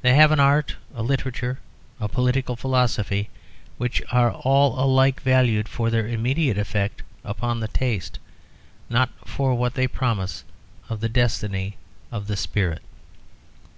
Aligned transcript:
They 0.00 0.14
have 0.14 0.32
an 0.32 0.40
art, 0.40 0.76
a 0.94 1.02
literature, 1.02 1.58
a 2.00 2.08
political 2.08 2.56
philosophy, 2.56 3.28
which 3.76 4.00
are 4.10 4.32
all 4.32 4.82
alike 4.82 5.20
valued 5.20 5.68
for 5.68 5.90
their 5.90 6.06
immediate 6.08 6.56
effect 6.56 7.02
upon 7.24 7.60
the 7.60 7.68
taste, 7.68 8.18
not 8.88 9.10
for 9.26 9.54
what 9.54 9.74
they 9.74 9.86
promise 9.86 10.44
of 10.88 11.00
the 11.00 11.10
destiny 11.10 11.76
of 12.10 12.26
the 12.26 12.38
spirit. 12.38 12.80